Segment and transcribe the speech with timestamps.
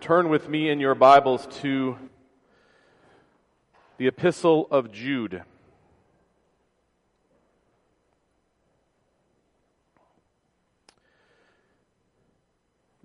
[0.00, 1.94] turn with me in your Bibles to
[3.98, 5.42] the Epistle of Jude.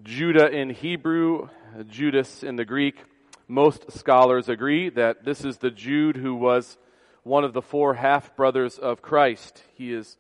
[0.03, 1.49] Judah in Hebrew,
[1.89, 2.95] Judas in the Greek.
[3.49, 6.77] Most scholars agree that this is the Jude who was
[7.23, 9.63] one of the four half brothers of Christ.
[9.73, 10.15] He is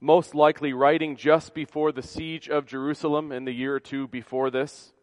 [0.00, 4.50] most likely writing just before the siege of Jerusalem in the year or two before
[4.50, 4.94] this.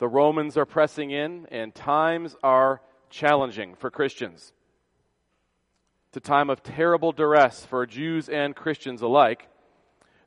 [0.00, 4.54] The Romans are pressing in, and times are challenging for Christians.
[6.08, 9.46] It's a time of terrible duress for Jews and Christians alike.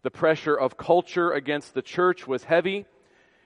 [0.03, 2.85] The pressure of culture against the church was heavy,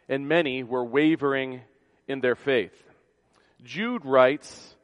[0.10, 1.62] and many were wavering
[2.10, 2.76] in their faith.
[3.64, 4.76] Jude writes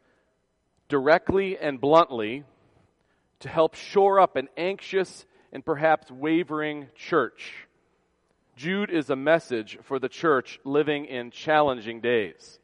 [0.88, 2.46] directly and bluntly
[3.42, 7.68] to help shore up an anxious and perhaps wavering church.
[8.56, 12.60] Jude is a message for the church living in challenging days.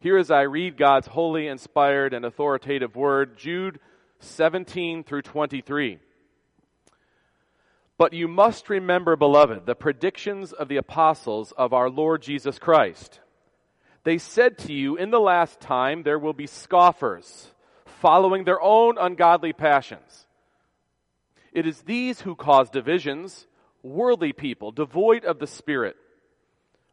[0.00, 3.78] Here, as I read God's holy, inspired, and authoritative word, Jude
[4.20, 5.98] 17 through 23.
[7.96, 13.20] But you must remember, beloved, the predictions of the apostles of our Lord Jesus Christ.
[14.02, 17.52] They said to you, In the last time there will be scoffers,
[18.00, 20.26] following their own ungodly passions.
[21.52, 23.46] It is these who cause divisions,
[23.84, 25.94] worldly people, devoid of the Spirit.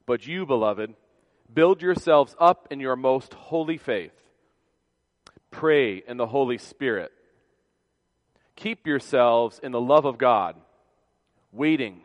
[0.05, 0.93] But you, beloved,
[1.51, 4.13] build yourselves up in your most holy faith.
[5.49, 7.11] Pray in the Holy Spirit.
[8.55, 10.55] Keep yourselves in the love of God
[11.51, 12.01] waiting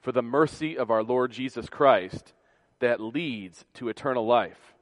[0.00, 2.32] for the mercy of our Lord Jesus Christ
[2.80, 4.74] that leads to eternal life.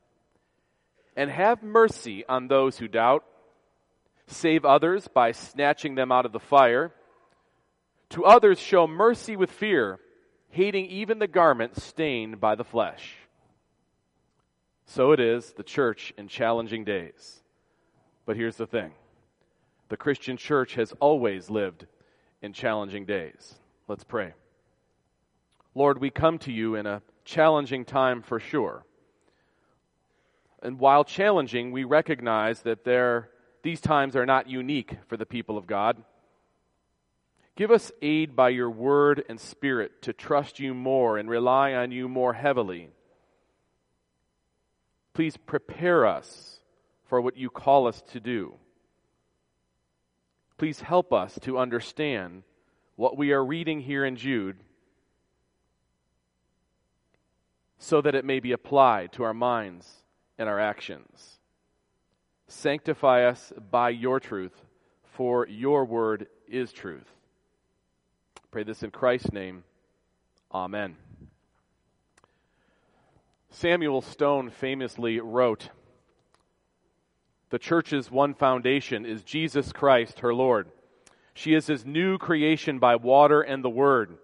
[1.15, 3.25] And have mercy on those who doubt.
[4.27, 6.93] Save others by snatching them out of the fire.
[8.13, 9.99] To others, show mercy with fear,
[10.51, 13.15] hating even the garment stained by the flesh.
[14.85, 17.43] So it is the church in challenging days.
[18.27, 18.93] But here's the thing
[19.89, 21.87] the Christian church has always lived
[22.43, 23.55] in challenging days.
[23.89, 24.35] Let's pray.
[25.75, 28.85] Lord, we come to you in a challenging time for sure.
[30.63, 33.31] And while challenging, we recognize that there,
[33.63, 35.97] these times are not unique for the people of God.
[37.55, 41.91] Give us aid by your word and spirit to trust you more and rely on
[41.91, 42.89] you more heavily.
[45.13, 46.61] Please prepare us
[47.05, 48.55] for what you call us to do.
[50.57, 52.43] Please help us to understand
[52.97, 54.57] what we are reading here in Jude
[57.79, 60.05] so that it may be applied to our minds
[60.39, 61.41] and our actions.
[62.47, 64.65] Sanctify us by your truth,
[65.03, 67.11] for your word is truth.
[68.53, 69.65] Pray this in Christ's name.
[70.53, 70.97] Amen.
[73.49, 75.71] Samuel Stone famously wrote
[77.49, 80.69] The church's one foundation is Jesus Christ, her Lord.
[81.33, 84.19] She is his new creation by water and the word.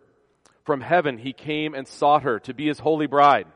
[0.62, 3.46] From heaven he came and sought her to be his holy bride.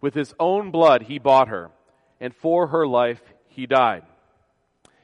[0.00, 1.70] With his own blood he bought her,
[2.18, 4.02] and for her life he died.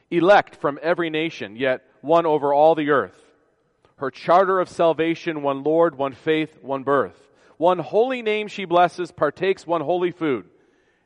[0.09, 3.30] Elect from every nation, yet one over all the earth.
[4.01, 7.29] Her charter of salvation, one Lord, one faith, one birth.
[7.57, 10.49] One holy name she blesses, partakes one holy food.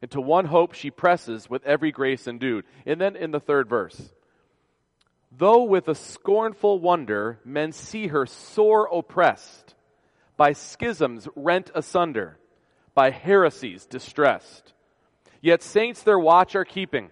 [0.01, 2.63] Into one hope she presses with every grace endued.
[2.85, 4.13] And then in the third verse,
[5.29, 9.75] Though with a scornful wonder men see her sore oppressed,
[10.37, 12.37] by schisms rent asunder,
[12.93, 14.71] by heresies distressed.
[15.41, 17.11] Yet saints their watch are keeping.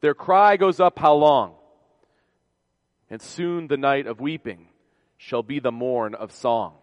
[0.00, 1.52] Their cry goes up, How long?
[3.10, 4.68] And soon the night of weeping
[5.16, 6.74] shall be the morn of song.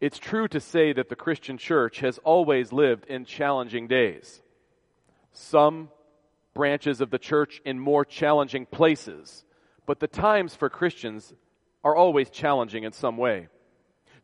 [0.00, 4.42] It's true to say that the Christian church has always lived in challenging days.
[5.32, 5.90] Some
[6.54, 9.44] branches of the church in more challenging places
[9.86, 11.32] but the times for Christians
[11.84, 13.46] are always challenging in some way.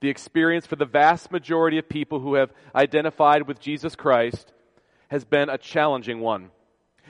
[0.01, 4.53] The experience for the vast majority of people who have identified with Jesus Christ
[5.09, 6.51] has been a challenging one.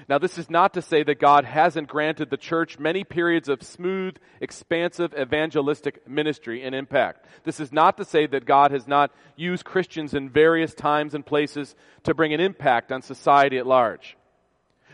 [0.09, 3.63] Now, this is not to say that God hasn't granted the church many periods of
[3.63, 7.27] smooth, expansive evangelistic ministry and impact.
[7.45, 11.25] This is not to say that God has not used Christians in various times and
[11.25, 11.75] places
[12.05, 14.17] to bring an impact on society at large.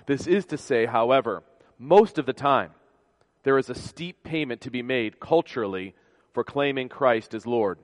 [0.07, 1.43] This is to say, however,
[1.79, 2.73] most of the time,
[3.45, 5.95] there is a steep payment to be made culturally
[6.35, 7.79] for claiming Christ as Lord.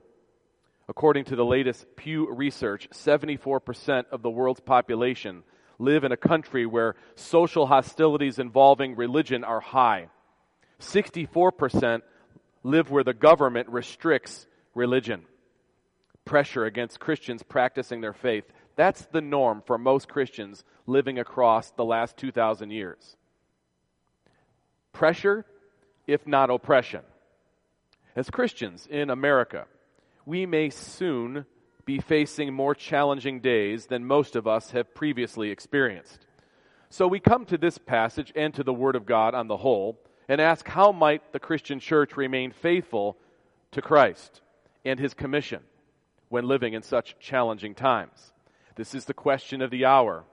[0.87, 5.43] According to the latest Pew research, 74% of the world's population
[5.79, 10.07] live in a country where social hostilities involving religion are high.
[10.79, 12.01] 64%
[12.63, 15.23] live where the government restricts religion.
[16.25, 18.45] Pressure against Christians practicing their faith
[18.75, 23.15] That's the norm for most Christians living across the last 2,000 years.
[24.91, 25.45] Pressure,
[26.07, 27.01] if not oppression.
[28.15, 29.65] As Christians in America,
[30.25, 31.45] we may soon
[31.85, 36.25] be facing more challenging days than most of us have previously experienced.
[36.89, 39.99] So we come to this passage and to the Word of God on the whole
[40.27, 43.17] and ask how might the Christian church remain faithful
[43.71, 44.41] to Christ
[44.83, 45.61] and His commission
[46.29, 48.33] when living in such challenging times?
[48.75, 50.25] This is the question of the hour,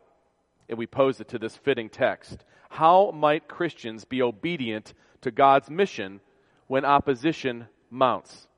[0.68, 2.44] and we pose it to this fitting text.
[2.70, 6.20] How might Christians be obedient to God's mission
[6.66, 8.48] when opposition mounts?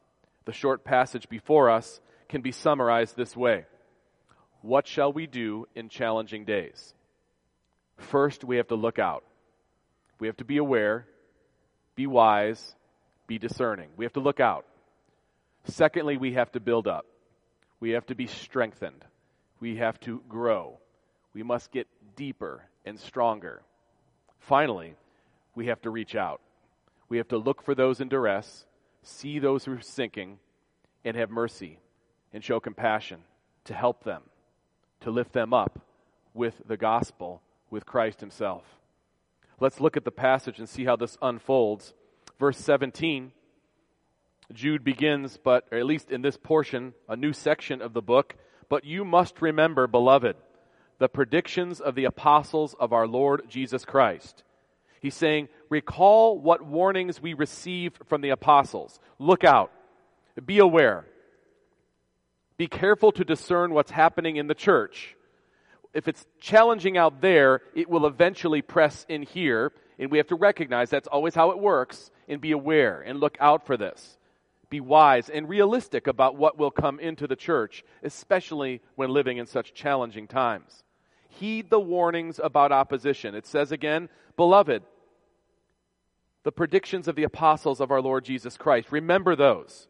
[0.44, 3.66] The short passage before us can be summarized this way
[4.62, 6.94] What shall we do in challenging days?
[7.96, 9.24] First, we have to look out.
[10.18, 11.06] We have to be aware,
[11.94, 12.74] be wise,
[13.26, 13.90] be discerning.
[13.96, 14.66] We have to look out.
[15.64, 17.06] Secondly, we have to build up.
[17.80, 19.04] We have to be strengthened.
[19.60, 20.78] We have to grow.
[21.34, 21.86] We must get
[22.16, 23.62] deeper and stronger.
[24.40, 24.94] Finally,
[25.54, 26.40] we have to reach out.
[27.08, 28.66] We have to look for those in duress,
[29.02, 30.38] see those who are sinking,
[31.04, 31.78] and have mercy
[32.34, 33.20] and show compassion
[33.64, 34.22] to help them,
[35.00, 35.80] to lift them up
[36.34, 37.40] with the gospel,
[37.70, 38.64] with Christ Himself.
[39.60, 41.94] Let's look at the passage and see how this unfolds.
[42.38, 43.32] Verse 17,
[44.52, 48.34] Jude begins, but at least in this portion, a new section of the book.
[48.68, 50.36] But you must remember, beloved,
[50.98, 54.42] the predictions of the apostles of our Lord Jesus Christ.
[55.00, 58.98] He's saying, recall what warnings we received from the apostles.
[59.18, 59.70] Look out.
[60.44, 61.06] Be aware.
[62.56, 65.16] Be careful to discern what's happening in the church.
[65.92, 70.34] If it's challenging out there, it will eventually press in here, and we have to
[70.34, 74.18] recognize that's always how it works, and be aware and look out for this.
[74.70, 79.46] Be wise and realistic about what will come into the church, especially when living in
[79.46, 80.82] such challenging times.
[81.28, 83.34] Heed the warnings about opposition.
[83.34, 84.82] It says again, Beloved,
[86.44, 89.88] the predictions of the apostles of our Lord Jesus Christ, remember those.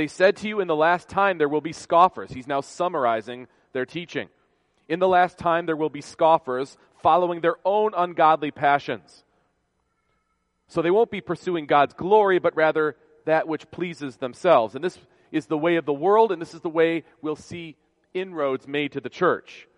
[0.00, 2.30] They said to you, In the last time there will be scoffers.
[2.32, 4.30] He's now summarizing their teaching.
[4.88, 9.24] In the last time there will be scoffers following their own ungodly passions.
[10.68, 14.74] So they won't be pursuing God's glory, but rather that which pleases themselves.
[14.74, 14.98] And this
[15.32, 17.76] is the way of the world, and this is the way we'll see
[18.14, 19.68] inroads made to the church.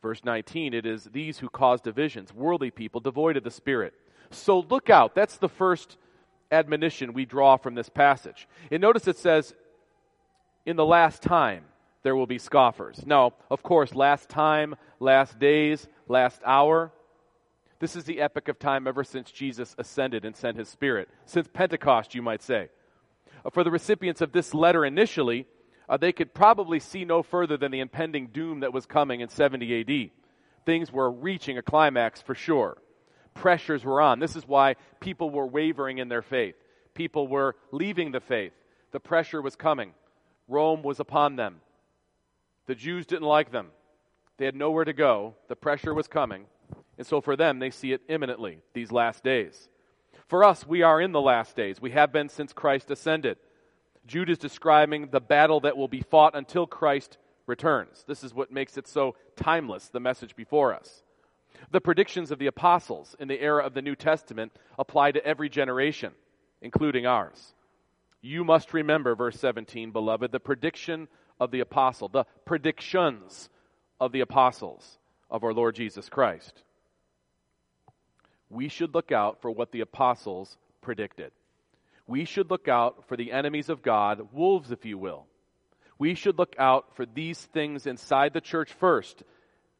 [0.00, 3.94] Verse 19, it is these who cause divisions, worldly people, devoid of the Spirit.
[4.30, 5.16] So look out.
[5.16, 5.96] That's the first
[6.50, 8.48] admonition we draw from this passage.
[8.70, 9.54] And notice it says,
[10.64, 11.64] in the last time,
[12.02, 13.04] there will be scoffers.
[13.06, 16.92] Now, of course, last time, last days, last hour.
[17.80, 21.08] This is the epoch of time ever since Jesus ascended and sent his Spirit.
[21.26, 22.68] Since Pentecost, you might say.
[23.44, 25.46] Uh, for the recipients of this letter initially,
[25.88, 29.28] uh, they could probably see no further than the impending doom that was coming in
[29.28, 30.10] 70 AD.
[30.66, 32.78] Things were reaching a climax for sure
[33.38, 34.18] pressures were on.
[34.18, 36.56] This is why people were wavering in their faith.
[36.94, 38.52] People were leaving the faith.
[38.90, 39.92] The pressure was coming.
[40.48, 41.60] Rome was upon them.
[42.66, 43.68] The Jews didn't like them.
[44.36, 45.34] They had nowhere to go.
[45.48, 46.46] The pressure was coming.
[46.96, 49.68] And so for them, they see it imminently, these last days.
[50.26, 51.80] For us, we are in the last days.
[51.80, 53.38] We have been since Christ ascended.
[54.06, 58.04] Jude is describing the battle that will be fought until Christ returns.
[58.06, 61.02] This is what makes it so timeless, the message before us.
[61.70, 65.48] The predictions of the apostles in the era of the New Testament apply to every
[65.48, 66.12] generation,
[66.62, 67.54] including ours.
[68.20, 73.48] You must remember, verse 17, beloved, the prediction of the apostle, the predictions
[74.00, 74.98] of the apostles
[75.30, 76.62] of our Lord Jesus Christ.
[78.50, 81.32] We should look out for what the apostles predicted.
[82.06, 85.26] We should look out for the enemies of God, wolves, if you will.
[85.98, 89.22] We should look out for these things inside the church first.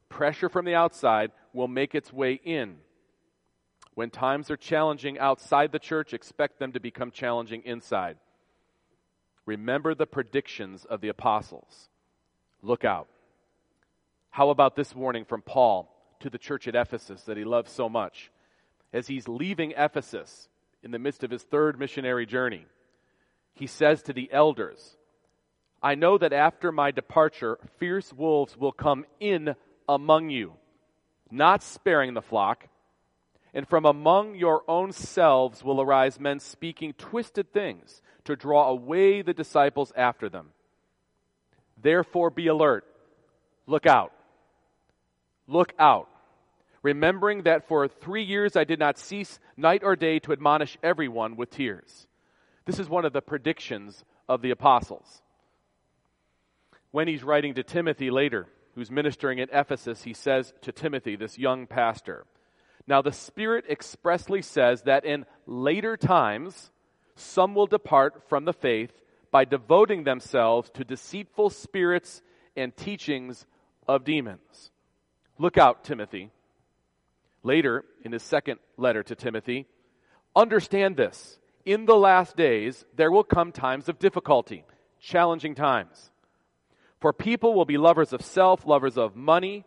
[0.08, 2.76] Pressure from the outside will make its way in.
[3.94, 8.16] When times are challenging outside the church, expect them to become challenging inside.
[9.44, 11.88] Remember the predictions of the apostles.
[12.62, 13.08] Look out.
[14.30, 17.88] How about this warning from Paul to the church at Ephesus that he loves so
[17.88, 18.30] much?
[18.92, 20.48] As he's leaving Ephesus
[20.82, 22.66] in the midst of his third missionary journey,
[23.54, 24.96] he says to the elders,
[25.82, 29.56] I know that after my departure, fierce wolves will come in
[29.88, 30.52] among you
[31.30, 32.68] not sparing the flock.
[33.54, 39.22] And from among your own selves will arise men speaking twisted things to draw away
[39.22, 40.50] the disciples after them.
[41.80, 42.84] Therefore, be alert.
[43.66, 44.12] Look out.
[45.46, 46.08] Look out.
[46.82, 51.36] Remembering that for three years I did not cease night or day to admonish everyone
[51.36, 52.06] with tears.
[52.66, 55.22] This is one of the predictions of the apostles.
[56.90, 58.46] When he's writing to Timothy later,
[58.78, 62.24] who's ministering at Ephesus, he says to Timothy, this young pastor,
[62.86, 66.70] Now the Spirit expressly says that in later times,
[67.16, 68.92] some will depart from the faith
[69.32, 72.22] by devoting themselves to deceitful spirits
[72.56, 73.46] and teachings
[73.88, 74.70] of demons.
[75.38, 76.30] Look out, Timothy.
[77.42, 79.66] Later, in his second letter to Timothy,
[80.36, 81.40] understand this.
[81.64, 84.64] In the last days, there will come times of difficulty,
[85.00, 86.12] challenging times.
[87.00, 89.64] For people will be lovers of self, lovers of money,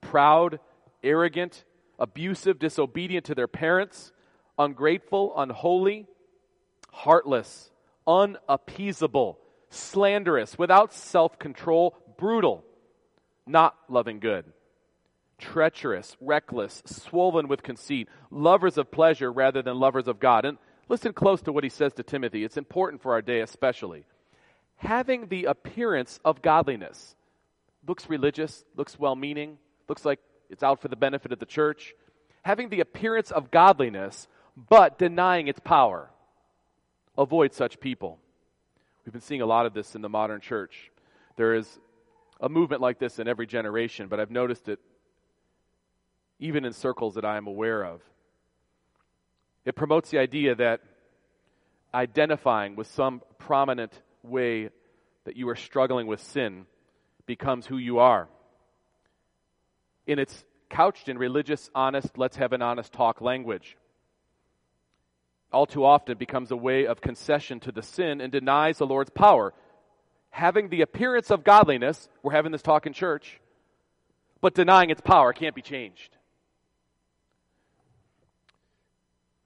[0.00, 0.58] proud,
[1.02, 1.64] arrogant,
[1.98, 4.12] abusive, disobedient to their parents,
[4.58, 6.06] ungrateful, unholy,
[6.90, 7.70] heartless,
[8.06, 9.38] unappeasable,
[9.70, 12.64] slanderous, without self control, brutal,
[13.46, 14.44] not loving good,
[15.38, 20.44] treacherous, reckless, swollen with conceit, lovers of pleasure rather than lovers of God.
[20.44, 20.58] And
[20.88, 22.42] listen close to what he says to Timothy.
[22.42, 24.04] It's important for our day, especially
[24.82, 27.14] having the appearance of godliness.
[27.86, 29.58] Looks religious, looks well meaning,
[29.88, 30.18] looks like
[30.50, 31.94] it's out for the benefit of the church.
[32.42, 36.10] Having the appearance of godliness, but denying its power.
[37.16, 38.18] Avoid such people.
[39.04, 40.90] We've been seeing a lot of this in the modern church.
[41.36, 41.78] There is
[42.40, 44.80] a movement like this in every generation, but I've noticed it
[46.40, 48.00] even in circles that I am aware of.
[49.64, 50.80] It promotes the idea that
[51.94, 54.70] identifying with some prominent way
[55.24, 56.66] that you are struggling with sin
[57.26, 58.28] becomes who you are.
[60.06, 63.76] And it's couched in religious, honest, let's have an honest talk language.
[65.52, 69.10] All too often becomes a way of concession to the sin and denies the Lord's
[69.10, 69.52] power.
[70.30, 73.38] Having the appearance of godliness, we're having this talk in church,
[74.40, 76.16] but denying its power can't be changed.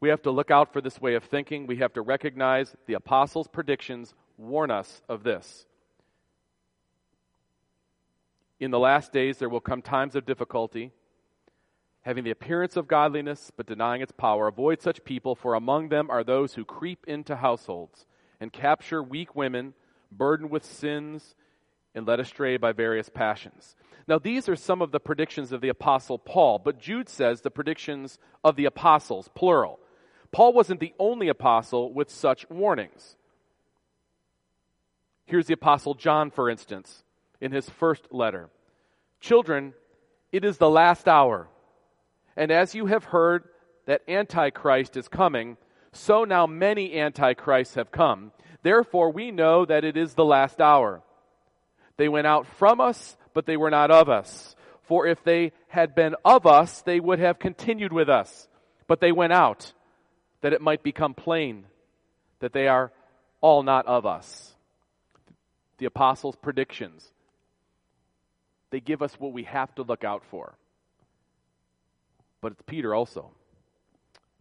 [0.01, 1.67] We have to look out for this way of thinking.
[1.67, 5.67] We have to recognize the apostles' predictions warn us of this.
[8.61, 10.93] In the last days, there will come times of difficulty,
[12.03, 14.49] having the appearance of godliness, but denying its power.
[14.49, 18.07] Avoid such people, for among them are those who creep into households
[18.41, 19.75] and capture weak women,
[20.13, 21.35] burdened with sins,
[21.95, 23.75] and led astray by various passions.
[24.07, 27.51] Now, these are some of the predictions of the Apostle Paul, but Jude says the
[27.51, 29.81] predictions of the apostles, plural.
[30.33, 33.17] Paul wasn't the only apostle with such warnings.
[35.27, 37.03] Here's the Apostle John, for instance,
[37.41, 38.49] in his first letter
[39.21, 39.75] Children,
[40.33, 41.49] it is the last hour.
[42.37, 43.45] And as you have heard
[43.87, 45.57] that Antichrist is coming,
[45.93, 48.33] so now many Antichrists have come.
[48.63, 51.03] Therefore, we know that it is the last hour.
[51.97, 54.55] They went out from us, but they were not of us.
[54.83, 58.49] For if they had been of us, they would have continued with us.
[58.87, 59.73] But they went out,
[60.47, 61.65] that it might become plain
[62.39, 62.93] that they are
[63.41, 64.55] all not of us
[65.79, 67.11] the apostles' predictions.
[68.71, 70.57] They give us what we have to look out for.
[72.41, 73.33] But it's Peter also.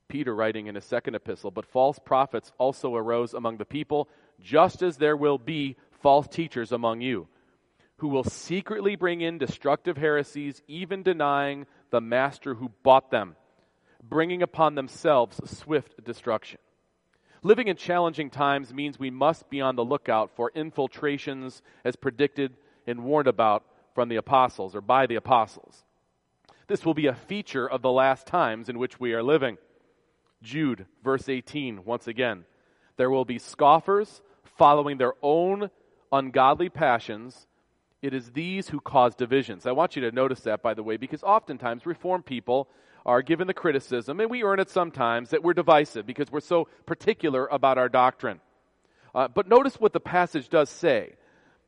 [0.08, 4.08] Peter writing in his second epistle, but false prophets also arose among the people,
[4.40, 7.28] just as there will be false teachers among you,
[7.98, 13.36] who will secretly bring in destructive heresies, even denying the master who bought them,
[14.10, 16.60] bringing upon themselves swift destruction.
[17.44, 22.56] Living in challenging times means we must be on the lookout for infiltrations as predicted
[22.88, 25.84] and warned about from the apostles or by the apostles.
[26.68, 29.58] This will be a feature of the last times in which we are living.
[30.42, 32.46] Jude, verse 18, once again.
[32.98, 34.22] There will be scoffers
[34.58, 35.70] following their own
[36.12, 37.48] ungodly passions.
[38.02, 39.66] It is these who cause divisions.
[39.66, 42.70] I want you to notice that, by the way, because oftentimes Reformed people
[43.06, 46.68] are given the criticism, and we earn it sometimes, that we're divisive because we're so
[46.86, 48.40] particular about our doctrine.
[49.14, 51.14] Uh, but notice what the passage does say.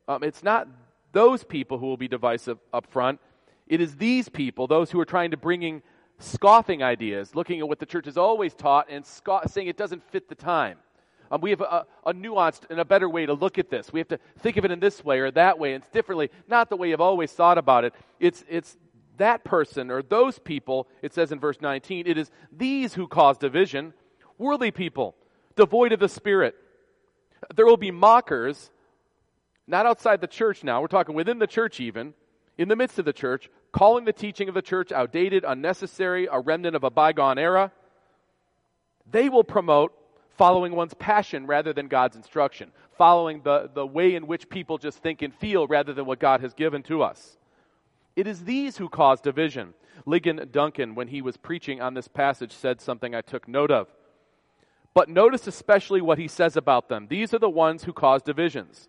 [0.08, 0.66] Um, it's not
[1.12, 3.20] those people who will be divisive up front.
[3.66, 5.82] It is these people, those who are trying to bringing
[6.18, 10.28] scoffing ideas, looking at what the church has always taught and saying it doesn't fit
[10.28, 10.78] the time.
[11.30, 13.92] Um, we have a, a, nuanced and a better way to look at this.
[13.92, 15.74] We have to think of it in this way or that way.
[15.74, 17.94] It's differently, not the way you've always thought about it.
[18.18, 18.76] It's, it's
[19.18, 23.38] that person or those people, it says in verse 19, it is these who cause
[23.38, 23.92] division,
[24.38, 25.14] worldly people,
[25.56, 26.54] devoid of the Spirit.
[27.54, 28.70] There will be mockers,
[29.66, 32.14] not outside the church now, we're talking within the church even,
[32.56, 36.40] in the midst of the church, calling the teaching of the church outdated, unnecessary, a
[36.40, 37.70] remnant of a bygone era.
[39.10, 39.92] They will promote
[40.36, 44.98] following one's passion rather than God's instruction, following the, the way in which people just
[44.98, 47.37] think and feel rather than what God has given to us.
[48.18, 49.74] It is these who cause division.
[50.04, 53.86] Ligon Duncan, when he was preaching on this passage, said something I took note of.
[54.92, 57.06] But notice especially what he says about them.
[57.08, 58.88] These are the ones who cause divisions.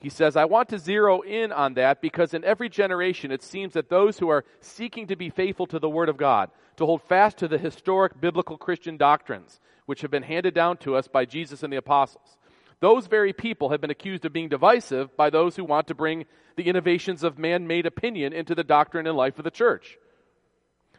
[0.00, 3.74] He says, I want to zero in on that because in every generation it seems
[3.74, 7.02] that those who are seeking to be faithful to the Word of God, to hold
[7.02, 11.24] fast to the historic biblical Christian doctrines which have been handed down to us by
[11.24, 12.36] Jesus and the apostles,
[12.82, 16.24] those very people have been accused of being divisive by those who want to bring
[16.56, 19.98] the innovations of man made opinion into the doctrine and life of the church.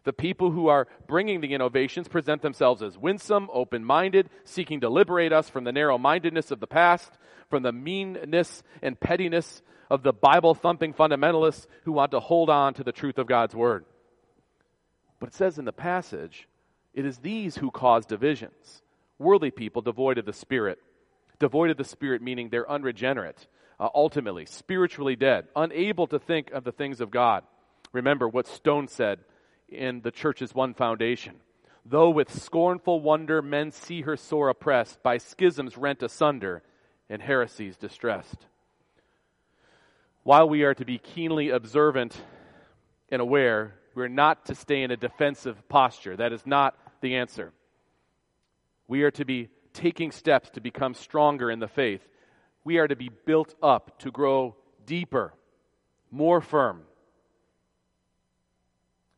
[0.05, 4.87] The people who are bringing the innovations present themselves as winsome, open minded, seeking to
[4.87, 7.11] liberate us from the narrow mindedness of the past,
[7.49, 12.73] from the meanness and pettiness of the Bible thumping fundamentalists who want to hold on
[12.75, 13.83] to the truth of God's Word.
[15.19, 16.47] But it says in the passage,
[16.93, 18.81] it is these who cause divisions
[19.19, 20.79] worldly people devoid of the Spirit
[21.39, 23.47] devoid of the Spirit, meaning they're unregenerate,
[23.79, 27.43] uh, ultimately, spiritually dead, unable to think of the things of God.
[27.91, 29.19] Remember what Stone said
[29.69, 31.35] in the church's one foundation.
[31.85, 36.63] Though with scornful wonder men see her sore oppressed, by schisms rent asunder,
[37.09, 38.47] and heresies distressed.
[40.23, 42.17] While we are to be keenly observant
[43.09, 46.15] and aware, we're not to stay in a defensive posture.
[46.15, 47.51] That is not the answer.
[48.87, 52.07] We are to be taking steps to become stronger in the faith.
[52.63, 55.33] We are to be built up to grow deeper,
[56.11, 56.81] more firm.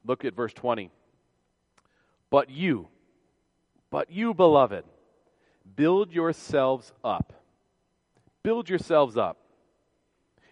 [0.05, 0.89] Look at verse 20.
[2.29, 2.87] But you,
[3.89, 4.83] but you, beloved,
[5.75, 7.33] build yourselves up.
[8.43, 9.37] Build yourselves up.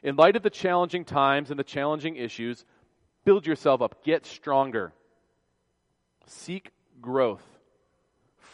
[0.01, 2.65] In light of the challenging times and the challenging issues,
[3.24, 4.03] build yourself up.
[4.03, 4.93] Get stronger.
[6.25, 7.43] Seek growth,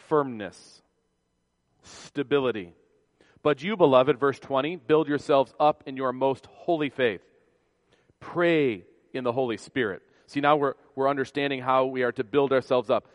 [0.08, 0.79] firmness,
[1.90, 2.72] stability.
[3.42, 7.22] But you, beloved, verse 20, build yourselves up in your most holy faith.
[8.20, 10.02] Pray in the Holy Spirit.
[10.26, 13.06] See, now we're, we're understanding how we are to build ourselves up.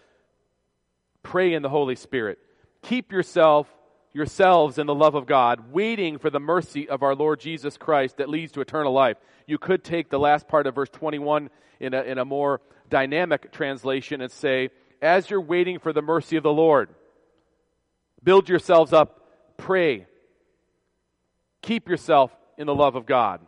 [1.23, 2.39] Pray in the Holy Spirit.
[2.81, 3.67] Keep yourself,
[4.13, 8.17] yourselves in the love of God, waiting for the mercy of our Lord Jesus Christ
[8.17, 9.17] that leads to eternal life.
[9.47, 13.51] You could take the last part of verse 21 in a, in a more dynamic
[13.51, 14.69] translation and say,
[15.01, 16.89] as you're waiting for the mercy of the Lord,
[18.25, 19.21] Build yourselves up.
[19.55, 20.07] Pray.
[21.61, 23.39] Keep yourself in the love of God.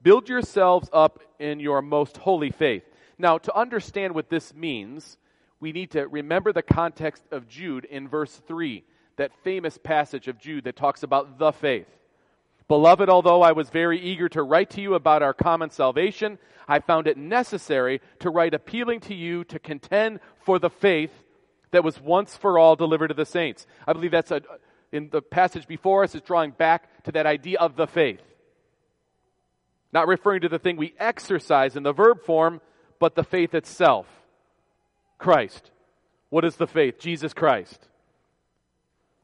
[0.00, 2.84] Build yourselves up in your most holy faith.
[3.18, 5.18] Now, to understand what this means,
[5.58, 8.84] we need to remember the context of Jude in verse 3,
[9.16, 11.88] that famous passage of Jude that talks about the faith.
[12.68, 16.78] Beloved, although I was very eager to write to you about our common salvation, I
[16.78, 21.23] found it necessary to write appealing to you to contend for the faith
[21.74, 23.66] that was once for all delivered to the saints.
[23.84, 24.40] I believe that's a,
[24.92, 28.22] in the passage before us is drawing back to that idea of the faith.
[29.92, 32.60] Not referring to the thing we exercise in the verb form,
[33.00, 34.06] but the faith itself.
[35.18, 35.72] Christ.
[36.30, 37.00] What is the faith?
[37.00, 37.88] Jesus Christ.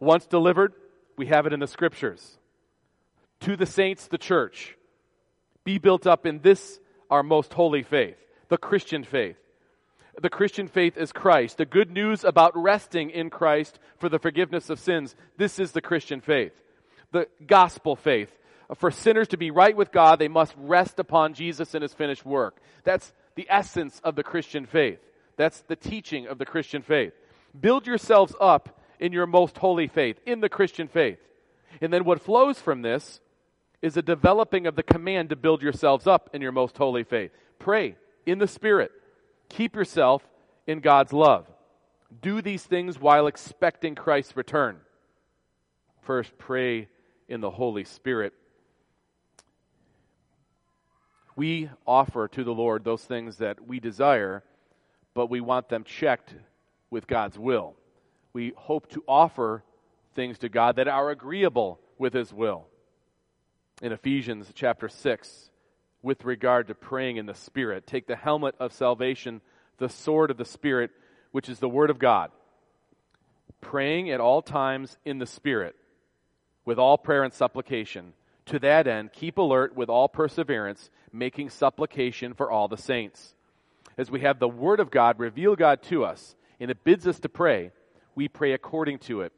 [0.00, 0.72] Once delivered,
[1.16, 2.36] we have it in the scriptures.
[3.42, 4.76] To the saints, the church.
[5.62, 8.16] Be built up in this, our most holy faith,
[8.48, 9.36] the Christian faith
[10.20, 14.70] the Christian faith is Christ, the good news about resting in Christ for the forgiveness
[14.70, 15.14] of sins.
[15.36, 16.52] This is the Christian faith.
[17.12, 18.36] The gospel faith.
[18.76, 22.24] For sinners to be right with God, they must rest upon Jesus and his finished
[22.24, 22.60] work.
[22.84, 25.00] That's the essence of the Christian faith.
[25.36, 27.12] That's the teaching of the Christian faith.
[27.58, 31.18] Build yourselves up in your most holy faith, in the Christian faith.
[31.80, 33.20] And then what flows from this
[33.82, 37.30] is a developing of the command to build yourselves up in your most holy faith.
[37.58, 37.96] Pray
[38.26, 38.92] in the Spirit.
[39.50, 40.26] Keep yourself
[40.66, 41.46] in God's love.
[42.22, 44.78] Do these things while expecting Christ's return.
[46.00, 46.88] First, pray
[47.28, 48.32] in the Holy Spirit.
[51.36, 54.42] We offer to the Lord those things that we desire,
[55.14, 56.34] but we want them checked
[56.90, 57.76] with God's will.
[58.32, 59.64] We hope to offer
[60.14, 62.66] things to God that are agreeable with His will.
[63.82, 65.50] In Ephesians chapter 6,
[66.02, 67.86] with regard to praying in the Spirit.
[67.86, 69.40] Take the helmet of salvation,
[69.78, 70.90] the sword of the Spirit,
[71.32, 72.30] which is the Word of God.
[73.60, 75.76] Praying at all times in the Spirit,
[76.64, 78.14] with all prayer and supplication.
[78.46, 83.34] To that end, keep alert with all perseverance, making supplication for all the saints.
[83.98, 87.20] As we have the Word of God reveal God to us, and it bids us
[87.20, 87.72] to pray,
[88.14, 89.32] we pray according to it,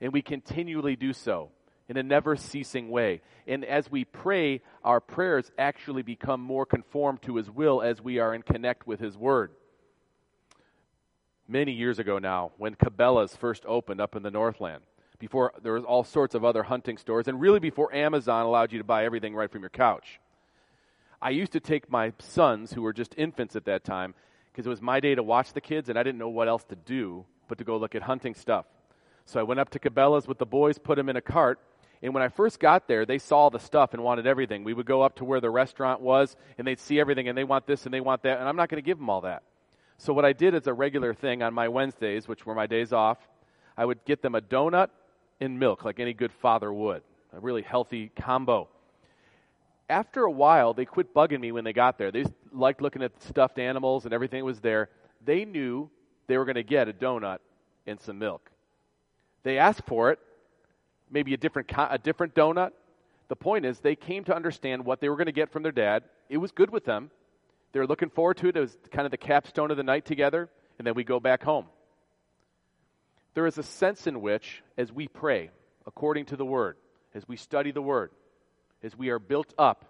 [0.00, 1.50] and we continually do so
[1.88, 3.20] in a never ceasing way.
[3.46, 8.18] And as we pray, our prayers actually become more conformed to His will as we
[8.18, 9.52] are in connect with His Word.
[11.48, 14.82] Many years ago now, when Cabela's first opened up in the Northland,
[15.18, 18.78] before there was all sorts of other hunting stores, and really before Amazon allowed you
[18.78, 20.20] to buy everything right from your couch.
[21.22, 24.14] I used to take my sons, who were just infants at that time,
[24.52, 26.64] because it was my day to watch the kids, and I didn't know what else
[26.64, 28.66] to do but to go look at hunting stuff.
[29.24, 31.60] So I went up to Cabela's with the boys, put them in a cart,
[32.02, 34.64] And when I first got there, they saw the stuff and wanted everything.
[34.64, 37.44] We would go up to where the restaurant was, and they'd see everything, and they
[37.44, 39.42] want this and they want that, and I'm not going to give them all that.
[39.98, 42.92] So what I did as a regular thing on my Wednesdays, which were my days
[42.92, 43.18] off,
[43.76, 44.88] I would get them a donut
[45.40, 47.02] and milk, like any good father would.
[47.32, 48.68] A really healthy combo.
[49.88, 52.10] After a while, they quit bugging me when they got there.
[52.10, 54.88] They liked looking at the stuffed animals and everything was there.
[55.24, 55.90] They knew
[56.26, 57.38] they were going to get a donut
[57.86, 58.50] and some milk.
[59.44, 60.18] They asked for it,
[61.10, 62.72] maybe a different, a different donut.
[63.28, 65.72] The point is, they came to understand what they were going to get from their
[65.72, 66.04] dad.
[66.28, 67.10] It was good with them.
[67.72, 68.56] They were looking forward to it.
[68.56, 71.42] It was kind of the capstone of the night together, and then we go back
[71.42, 71.66] home.
[73.34, 75.50] There is a sense in which, as we pray
[75.86, 76.76] according to the Word,
[77.14, 78.10] as we study the Word,
[78.82, 79.84] as we are built up,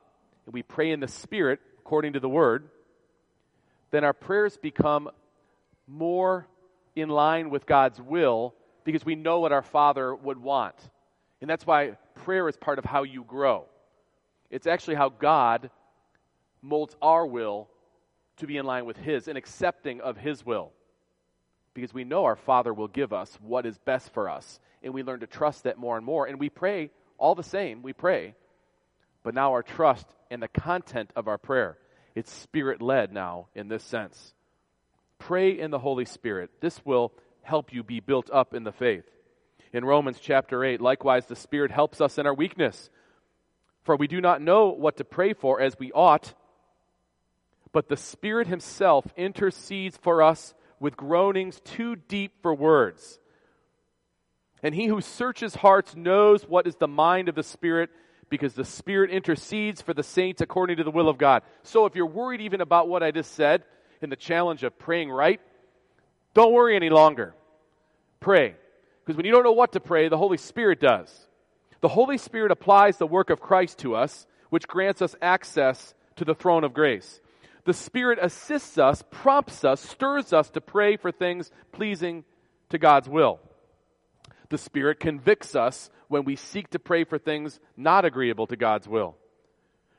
[0.47, 2.69] and we pray in the Spirit according to the Word,
[3.91, 5.09] then our prayers become
[5.87, 6.47] more
[6.97, 10.75] in line with God's will because we know what our Father would want.
[11.41, 13.67] And that's why prayer is part of how you grow.
[14.51, 15.71] It's actually how God
[16.63, 17.69] molds our will
[18.39, 20.73] to be in line with His and accepting of His will.
[21.75, 24.61] Because we know our Father will give us what is best for us.
[24.83, 26.27] And we learn to trust that more and more.
[26.27, 28.35] And we pray all the same, we pray.
[29.23, 31.79] But now our trust and the content of our prayer,
[32.15, 34.35] it's spirit led now in this sense.
[35.19, 36.51] Pray in the Holy Spirit.
[36.61, 39.05] This will help you be built up in the faith.
[39.77, 42.89] In Romans chapter 8, likewise, the Spirit helps us in our weakness.
[43.85, 46.35] For we do not know what to pray for as we ought
[47.77, 53.21] but the Spirit Himself intercedes for us with groanings too deep for words.
[54.63, 57.91] And He who searches hearts knows what is the mind of the Spirit
[58.31, 61.43] because the Spirit intercedes for the saints according to the will of God.
[61.65, 63.63] So if you're worried even about what I just said
[64.01, 65.43] in the challenge of praying right,
[66.33, 67.35] don't worry any longer.
[68.21, 68.55] Pray.
[69.07, 71.29] Because when you don't know what to pray, the Holy Spirit does.
[71.81, 76.25] The Holy Spirit applies the work of Christ to us, which grants us access to
[76.25, 77.21] the throne of grace.
[77.65, 82.25] The Spirit assists us, prompts us, stirs us to pray for things pleasing
[82.71, 83.39] to God's will.
[84.49, 88.89] The Spirit convicts us when we seek to pray for things not agreeable to God's
[88.89, 89.17] will.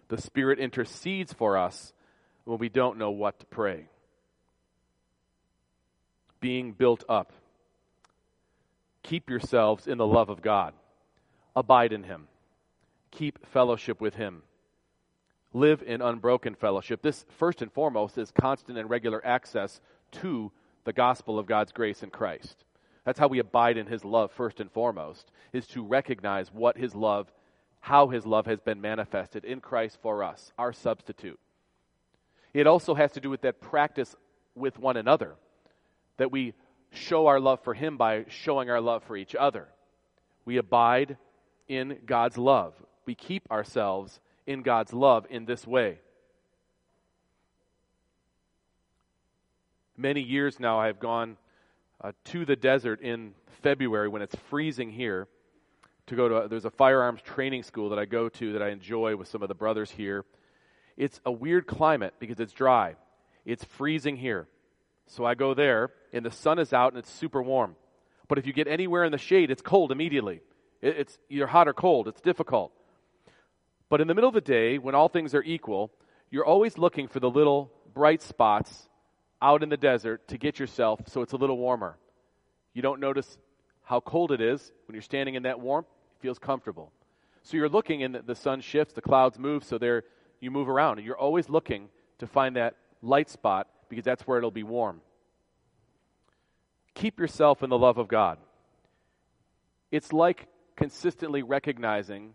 [0.10, 1.94] The Spirit intercedes for us
[2.44, 3.88] when we don't know what to pray.
[6.42, 7.32] Being built up.
[9.08, 10.74] Keep yourselves in the love of God.
[11.56, 12.28] Abide in Him.
[13.12, 14.44] Keep fellowship with Him
[15.54, 17.02] live in unbroken fellowship.
[17.02, 20.52] This, first and foremost, is constant and regular access to
[20.84, 22.64] the gospel of God's grace in Christ.
[23.06, 26.94] That's how we abide in His love, first and foremost, is to recognize what His
[26.96, 27.32] love,
[27.80, 31.40] how His love has been manifested in Christ for us, our substitute.
[32.54, 34.16] It also has to do with that practice
[34.56, 35.36] with one another,
[36.18, 36.54] that we
[36.92, 39.68] show our love for Him by showing our love for each other.
[40.46, 41.18] We abide
[41.68, 42.74] in God's love.
[43.06, 46.00] We keep ourselves in God's love in this way.
[49.98, 51.38] Many years now, I've gone
[52.02, 55.28] uh, to the desert in February when it's freezing here
[56.06, 56.48] to go to.
[56.48, 59.48] There's a firearms training school that I go to that I enjoy with some of
[59.48, 60.24] the brothers here.
[60.96, 62.96] It's a weird climate because it's dry.
[63.46, 64.48] It's freezing here.
[65.08, 67.76] So I go there, and the sun is out and it's super warm.
[68.28, 70.42] But if you get anywhere in the shade, it's cold immediately.
[70.82, 72.08] It's either hot or cold.
[72.08, 72.72] It's difficult.
[73.90, 75.92] But in the middle of the day, when all things are equal,
[76.30, 78.90] you're always looking for the little bright spots
[79.42, 81.98] out in the desert to get yourself so it's a little warmer.
[82.74, 83.38] You don't notice
[83.84, 86.92] how cold it is when you're standing in that warmth, it feels comfortable.
[87.44, 90.04] So you're looking and the sun shifts, the clouds move, so there
[90.42, 90.98] you move around.
[90.98, 91.88] And you're always looking
[92.20, 95.02] to find that light spot because that's where it'll be warm.
[96.94, 98.38] Keep yourself in the love of God.
[99.92, 102.34] It's like consistently recognizing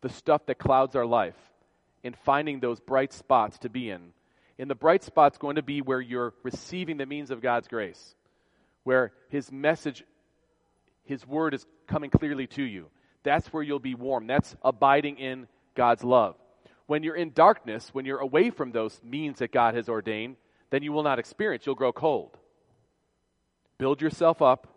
[0.00, 1.36] the stuff that clouds our life
[2.04, 4.12] and finding those bright spots to be in.
[4.58, 8.14] And the bright spot's going to be where you're receiving the means of God's grace,
[8.84, 10.04] where His message,
[11.04, 12.86] His word is coming clearly to you.
[13.24, 14.26] That's where you'll be warm.
[14.26, 16.36] That's abiding in God's love.
[16.86, 20.36] When you're in darkness, when you're away from those means that God has ordained,
[20.70, 21.66] then you will not experience.
[21.66, 22.36] You'll grow cold.
[23.78, 24.68] Build yourself up.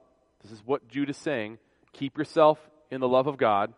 [0.41, 1.59] This is what Jude is saying.
[1.93, 2.59] Keep yourself
[2.91, 3.73] in the love of God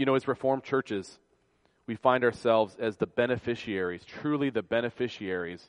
[0.00, 1.18] You know, as Reformed churches,
[1.86, 5.68] we find ourselves as the beneficiaries, truly the beneficiaries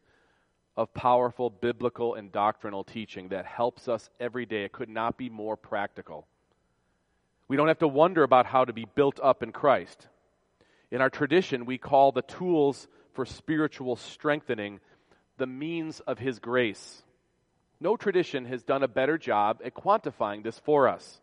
[0.77, 4.63] of powerful biblical and doctrinal teaching that helps us every day.
[4.63, 6.27] It could not be more practical.
[7.49, 10.07] We don't have to wonder about how to be built up in Christ.
[10.91, 14.79] In our tradition, we call the tools for spiritual strengthening
[15.37, 17.03] the means of His grace.
[17.79, 21.19] No tradition has done a better job at quantifying this for us.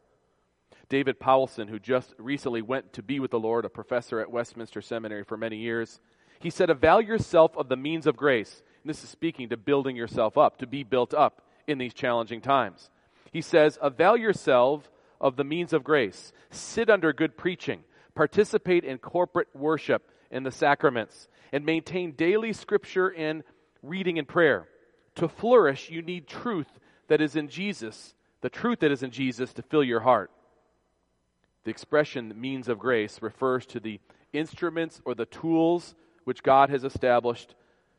[0.89, 4.81] David Powlison, who just recently went to be with the Lord, a professor at Westminster
[4.81, 6.01] Seminary for many years,
[6.41, 8.63] he said, Avail yourself of the means of grace.
[8.83, 12.41] And this is speaking to building yourself up, to be built up in these challenging
[12.41, 12.91] times.
[13.33, 16.33] He says, Avail yourself of the means of grace.
[16.51, 17.85] Sit under good preaching.
[18.19, 21.29] Participate in corporate worship in the sacraments.
[21.53, 23.45] And maintain daily scripture and
[23.81, 24.67] reading and prayer.
[25.15, 26.67] To flourish, you need truth
[27.07, 30.33] that is in Jesus, the truth that is in Jesus to fill your heart.
[31.63, 34.01] The expression means of grace refers to the
[34.33, 37.55] instruments or the tools which God has established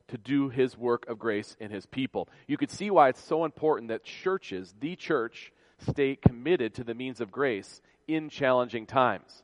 [0.10, 2.27] to do his work of grace in his people.
[2.45, 6.93] You could see why it's so important that churches, the church, stay committed to the
[6.93, 9.43] means of grace in challenging times.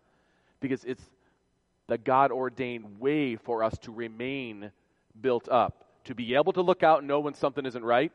[0.67, 1.03] Because it's
[1.85, 4.71] the God ordained way for us to remain
[5.21, 8.11] built up, to be able to look out and know when something isn't right,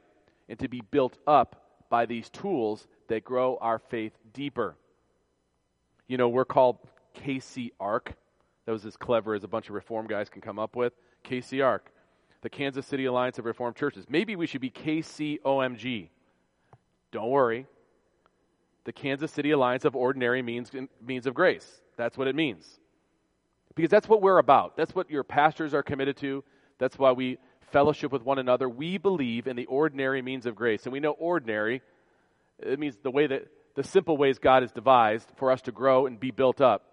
[0.49, 4.75] and to be built up by these tools that grow our faith deeper.
[6.09, 6.79] You know, we're called
[7.15, 8.15] KC Ark.
[8.67, 10.93] That was as clever as a bunch of reform guys can come up with.
[11.23, 11.93] KC Ark,
[12.43, 14.07] the Kansas City Alliance of Reformed Churches.
[14.09, 16.09] Maybe we should be KCOMG.
[17.13, 17.67] Don't worry.
[18.83, 21.81] The Kansas City Alliance of Ordinary Means, means of Grace.
[22.01, 22.67] That's what it means.
[23.75, 24.77] Because that's what we're about.
[24.77, 26.43] That's what your pastors are committed to.
[26.79, 27.39] That's why we
[27.73, 28.69] fellowship with one another.
[28.69, 30.85] We believe in the ordinary means of grace.
[30.85, 31.83] And we know ordinary,
[32.59, 36.07] it means the way that the simple ways God has devised for us to grow
[36.07, 36.85] and be built up.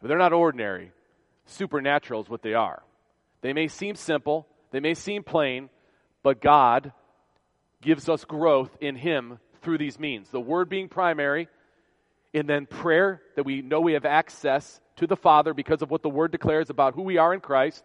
[0.00, 0.92] But they're not ordinary.
[1.46, 2.82] Supernatural is what they are.
[3.42, 5.68] They may seem simple, they may seem plain,
[6.22, 6.92] but God
[7.82, 10.30] gives us growth in Him through these means.
[10.30, 11.48] The Word being primary,
[12.34, 16.02] and then prayer that we know we have access to the Father because of what
[16.02, 17.84] the Word declares about who we are in Christ.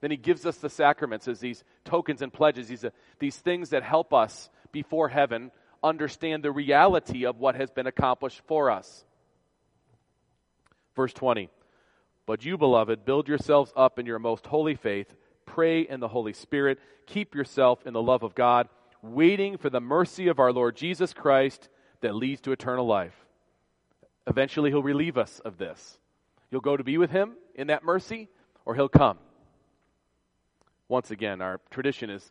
[0.00, 3.70] Then He gives us the sacraments as these tokens and pledges, these, uh, these things
[3.70, 5.50] that help us before heaven
[5.82, 9.04] understand the reality of what has been accomplished for us.
[10.94, 11.48] Verse 20
[12.26, 15.14] But you, beloved, build yourselves up in your most holy faith,
[15.46, 18.68] pray in the Holy Spirit, keep yourself in the love of God,
[19.00, 21.70] waiting for the mercy of our Lord Jesus Christ
[22.02, 23.25] that leads to eternal life.
[24.26, 25.98] Eventually, He'll relieve us of this.
[26.50, 28.28] You'll go to be with Him in that mercy,
[28.64, 29.18] or He'll come.
[30.88, 32.30] Once again, our tradition is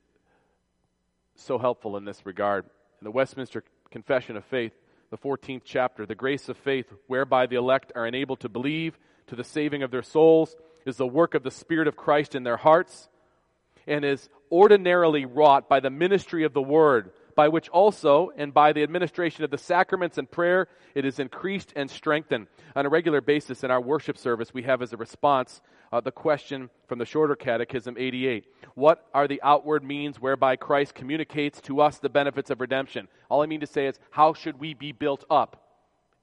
[1.36, 2.66] so helpful in this regard
[3.02, 4.74] in the Westminster Confession of Faith,
[5.12, 9.36] the 14th chapter, the grace of faith whereby the elect are enabled to believe to
[9.36, 10.56] the saving of their souls
[10.86, 13.10] is the work of the Spirit of Christ in their hearts
[13.88, 18.74] and is ordinarily wrought by the ministry of the Word, by which also, and by
[18.74, 22.48] the administration of the sacraments and prayer, it is increased and strengthened.
[22.76, 26.12] On a regular basis in our worship service, we have as a response uh, the
[26.12, 31.82] question from the Shorter Catechism 88 What are the outward means whereby Christ communicates to
[31.82, 33.08] us the benefits of redemption?
[33.30, 35.62] All I mean to say is, how should we be built up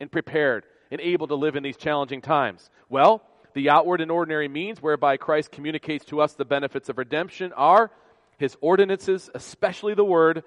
[0.00, 2.70] and prepared and able to live in these challenging times?
[2.88, 3.22] Well,
[3.54, 7.90] the outward and ordinary means whereby Christ communicates to us the benefits of redemption are
[8.38, 10.42] his ordinances, especially the word,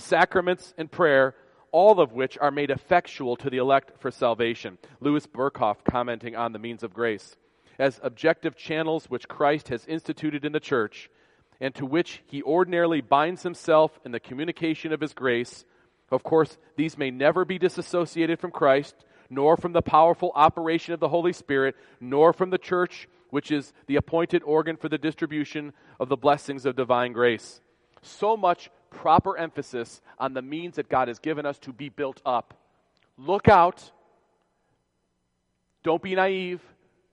[0.00, 1.34] sacraments, and prayer,
[1.72, 4.78] all of which are made effectual to the elect for salvation.
[5.00, 7.36] Louis Berkhof commenting on the means of grace
[7.78, 11.08] as objective channels which Christ has instituted in the church
[11.60, 15.64] and to which he ordinarily binds himself in the communication of his grace.
[16.10, 18.94] Of course, these may never be disassociated from Christ,
[19.28, 23.72] nor from the powerful operation of the Holy Spirit, nor from the church, which is
[23.86, 27.60] the appointed organ for the distribution of the blessings of divine grace.
[28.02, 32.20] So much proper emphasis on the means that God has given us to be built
[32.26, 32.54] up.
[33.16, 33.90] Look out.
[35.82, 36.60] Don't be naive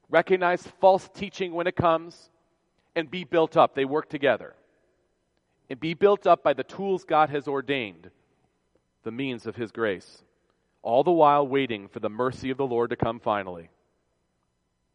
[0.09, 2.29] recognize false teaching when it comes,
[2.95, 3.75] and be built up.
[3.75, 4.53] They work together.
[5.69, 8.09] And be built up by the tools God has ordained,
[9.03, 10.23] the means of His grace,
[10.81, 13.69] all the while waiting for the mercy of the Lord to come finally.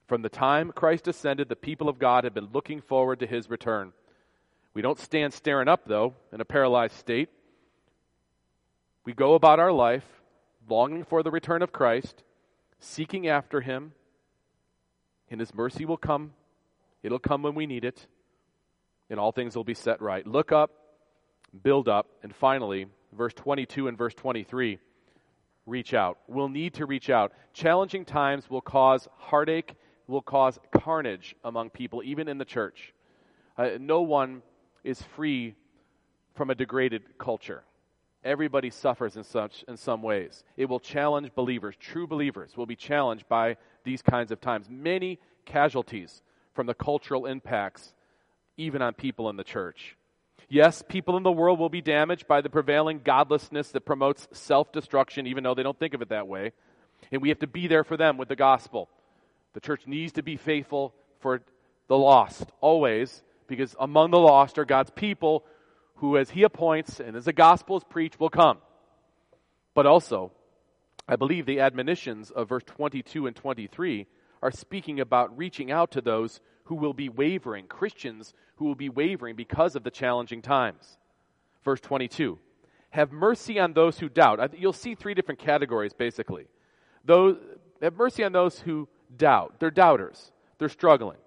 [0.07, 3.51] From the time Christ ascended, the people of God have been looking forward to His
[3.51, 3.93] return.
[4.75, 7.29] We don't stand staring up, though, in a paralyzed state.
[9.05, 10.05] We go about our life
[10.69, 12.23] longing for the return of Christ,
[12.79, 13.93] seeking after Him,
[15.31, 16.33] and His mercy will come.
[17.03, 18.07] It'll come when we need it,
[19.11, 20.27] and all things will be set right.
[20.27, 20.71] Look up,
[21.63, 24.79] build up, and finally, verse 22 and verse 23
[25.67, 26.19] reach out.
[26.27, 27.33] We'll need to reach out.
[27.53, 29.75] Challenging times will cause heartache,
[30.07, 32.93] will cause carnage among people, even in the church.
[33.57, 34.43] Uh, no one
[34.85, 35.55] is free
[36.35, 37.65] from a degraded culture.
[38.25, 40.45] Everybody suffers in such in some ways.
[40.57, 41.75] It will challenge believers.
[41.79, 44.69] True believers will be challenged by these kinds of times.
[44.71, 46.23] Many casualties
[46.55, 47.95] from the cultural impacts,
[48.57, 49.97] even on people in the church.
[50.49, 54.71] Yes, people in the world will be damaged by the prevailing godlessness that promotes self
[54.71, 56.53] destruction, even though they don't think of it that way.
[57.11, 58.89] And we have to be there for them with the gospel.
[59.55, 61.43] The church needs to be faithful for
[61.89, 63.23] the lost, always,
[63.57, 65.45] because among the lost are God's people
[65.97, 68.59] who, as He appoints and as the gospel is preached, will come.
[69.75, 70.33] But also,
[71.09, 74.07] I believe the admonitions of verse 22 and 23
[74.43, 78.89] are speaking about reaching out to those who will be wavering, Christians who will be
[78.89, 80.99] wavering because of the challenging times.
[81.65, 82.39] Verse 22
[82.91, 84.59] Have mercy on those who doubt.
[84.59, 86.47] You'll see three different categories, basically.
[87.05, 87.37] Those,
[87.81, 89.57] have mercy on those who doubt.
[89.59, 91.19] They're doubters, they're struggling.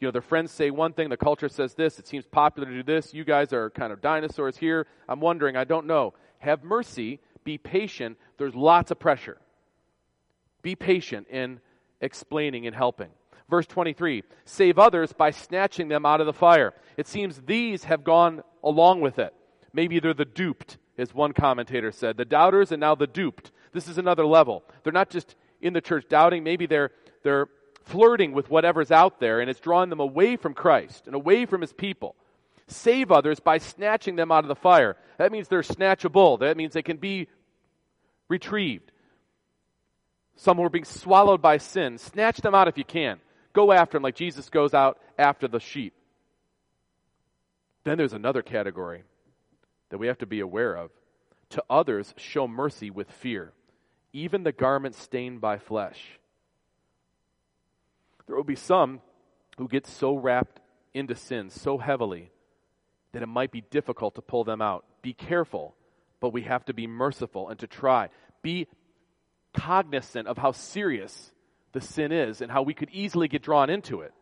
[0.00, 2.74] You know, their friends say one thing, the culture says this, it seems popular to
[2.74, 3.12] do this.
[3.12, 4.86] You guys are kind of dinosaurs here.
[5.06, 6.14] I'm wondering, I don't know.
[6.38, 8.16] Have mercy, be patient.
[8.38, 9.36] There's lots of pressure.
[10.62, 11.60] Be patient in
[12.00, 13.08] explaining and helping.
[13.50, 16.72] Verse 23 save others by snatching them out of the fire.
[16.96, 19.34] It seems these have gone along with it.
[19.72, 22.16] Maybe they're the duped, as one commentator said.
[22.16, 23.52] The doubters and now the duped.
[23.72, 24.64] This is another level.
[24.82, 26.90] They're not just in the church doubting, maybe they're,
[27.22, 27.48] they're
[27.84, 31.60] flirting with whatever's out there and it's drawing them away from Christ and away from
[31.60, 32.14] his people.
[32.66, 34.96] Save others by snatching them out of the fire.
[35.18, 36.38] That means they're snatchable.
[36.38, 37.28] That means they can be
[38.28, 38.92] retrieved.
[40.36, 41.98] Some who are being swallowed by sin.
[41.98, 43.20] Snatch them out if you can.
[43.52, 45.94] Go after them like Jesus goes out after the sheep.
[47.84, 49.02] Then there's another category
[49.88, 50.90] that we have to be aware of.
[51.50, 53.52] To others, show mercy with fear,
[54.12, 56.19] even the garment stained by flesh.
[58.30, 59.00] There will be some
[59.58, 60.60] who get so wrapped
[60.94, 62.30] into sin so heavily
[63.10, 64.84] that it might be difficult to pull them out.
[65.02, 65.74] Be careful,
[66.20, 68.08] but we have to be merciful and to try.
[68.40, 68.68] Be
[69.52, 71.32] cognizant of how serious
[71.72, 74.14] the sin is and how we could easily get drawn into it.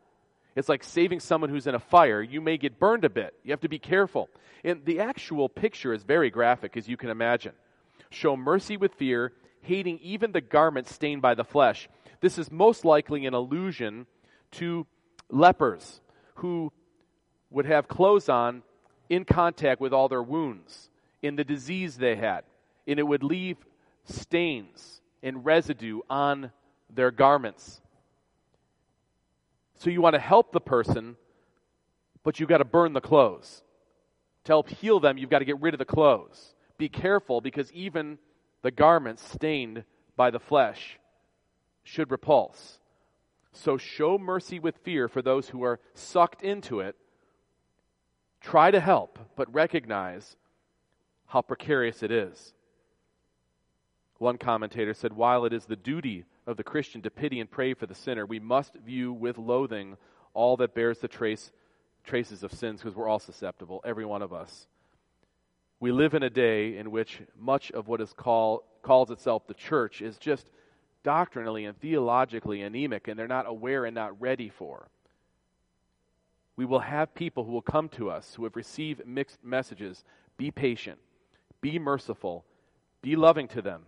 [0.57, 2.23] It's like saving someone who's in a fire.
[2.23, 3.35] You may get burned a bit.
[3.45, 4.31] You have to be careful.
[4.65, 7.53] And the actual picture is very graphic, as you can imagine.
[8.09, 11.91] Show mercy with fear, hating even the garment stained by the flesh.
[12.21, 14.07] This is most likely an allusion
[14.53, 14.87] to
[15.31, 16.01] lepers
[16.37, 16.73] who
[17.51, 18.63] would have clothes on
[19.09, 20.91] in contact with all their wounds,
[21.23, 22.43] in the disease they had,
[22.87, 23.57] and it would leave
[24.05, 26.51] stains and residue on
[26.95, 27.81] their garments.
[29.77, 31.17] So you want to help the person,
[32.25, 33.63] but you've got to burn the clothes.
[34.45, 36.55] To help heal them, you've got to get rid of the clothes.
[36.79, 38.19] Be careful because even
[38.63, 39.85] the garments stained
[40.17, 40.99] by the flesh
[41.89, 42.81] should repulse.
[43.53, 46.97] So show mercy with fear for those who are sucked into it.
[48.41, 50.37] Try to help, but recognize
[51.27, 52.53] how precarious it is.
[54.19, 57.75] One commentator said, While it is the duty of the Christian to pity and pray
[57.75, 59.97] for the sinner, we must view with loathing
[60.35, 61.51] all that bears the trace,
[62.05, 64.67] traces of sins because we're all susceptible, every one of us.
[65.81, 69.55] We live in a day in which much of what is call, calls itself the
[69.55, 70.51] church is just
[71.09, 74.89] doctrinally and theologically anemic, and they're not aware and not ready for.
[76.57, 80.05] We will have people who will come to us who have received mixed messages.
[80.37, 80.99] Be patient,
[81.61, 82.45] be merciful,
[83.01, 83.87] be loving to them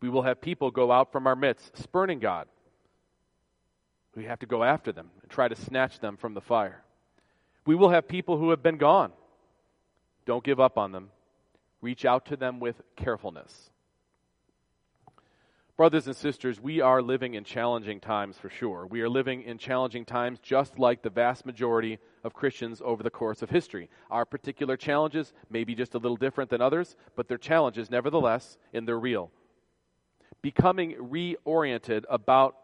[0.00, 2.48] we will have people go out from our midst, spurning God.
[4.16, 6.82] We have to go after them and try to snatch them from the fire.
[7.66, 9.12] We will have people who have been gone.
[10.26, 11.10] Don't give up on them.
[11.80, 13.69] Reach out to them with carefulness.
[15.80, 18.86] Brothers and sisters, we are living in challenging times for sure.
[18.86, 23.08] We are living in challenging times just like the vast majority of Christians over the
[23.08, 23.88] course of history.
[24.10, 28.58] Our particular challenges may be just a little different than others, but they're challenges nevertheless,
[28.74, 29.30] and they're real
[30.42, 32.56] becoming reoriented about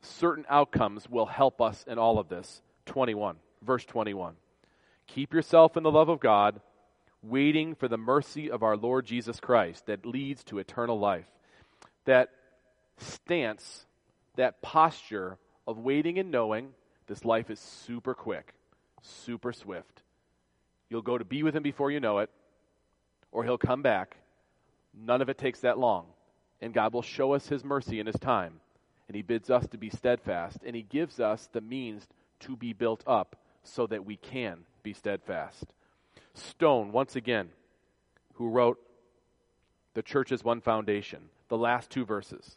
[0.00, 2.62] certain outcomes will help us in all of this.
[2.86, 4.36] 21, verse 21.
[5.08, 6.60] Keep yourself in the love of God,
[7.20, 11.26] waiting for the mercy of our Lord Jesus Christ that leads to eternal life.
[12.04, 12.30] That
[12.98, 13.86] stance,
[14.36, 16.70] that posture of waiting and knowing
[17.06, 18.54] this life is super quick,
[19.02, 20.02] super swift.
[20.88, 22.30] You'll go to be with Him before you know it,
[23.30, 24.16] or He'll come back.
[24.94, 26.06] None of it takes that long
[26.62, 28.60] and God will show us his mercy in his time.
[29.08, 32.06] And he bids us to be steadfast, and he gives us the means
[32.40, 35.74] to be built up so that we can be steadfast.
[36.34, 37.50] Stone, once again,
[38.34, 38.78] who wrote
[39.94, 42.56] the church is one foundation, the last two verses.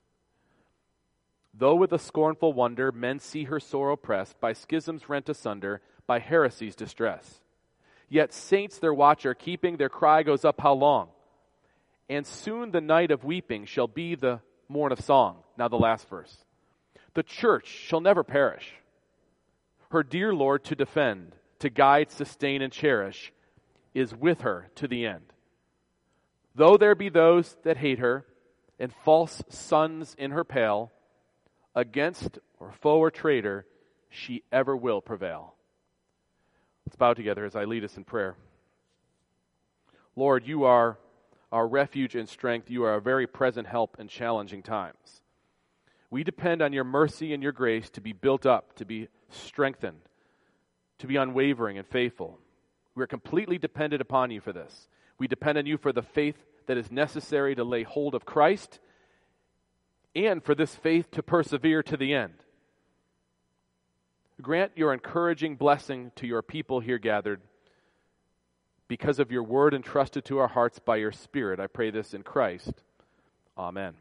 [1.54, 6.18] Though with a scornful wonder men see her sore oppressed, by schisms rent asunder, by
[6.20, 7.42] heresies distress.
[8.10, 11.10] Yet saints their watch are keeping, their cry goes up how long?
[12.10, 14.40] and soon the night of weeping shall be the
[14.70, 15.38] morn of song.
[15.58, 16.44] Now, the last verse.
[17.14, 18.74] The church shall never perish.
[19.90, 23.32] Her dear Lord to defend, to guide, sustain, and cherish,
[23.94, 25.34] is with her to the end.
[26.54, 28.26] Though there be those that hate her,
[28.80, 30.92] and false sons in her pale,
[31.76, 33.66] against or foe or traitor,
[34.10, 35.56] she ever will prevail.
[36.86, 38.36] Let's bow together as I lead us in prayer.
[40.16, 40.98] Lord, you are
[41.52, 42.70] our refuge and strength.
[42.70, 45.22] You are a very present help in challenging times.
[46.10, 50.02] We depend on your mercy and your grace to be built up, to be strengthened,
[51.00, 52.40] to be unwavering and faithful.
[52.94, 54.88] We are completely dependent upon you for this.
[55.18, 56.38] We depend on you for the faith
[56.68, 58.80] that is necessary to lay hold of Christ
[60.16, 62.34] and for this faith to persevere to the end.
[64.42, 67.42] Grant your encouraging blessing to your people here gathered
[68.88, 71.60] because of your word entrusted to our hearts by your Spirit.
[71.60, 72.84] I pray this in Christ.
[73.58, 73.96] Amen.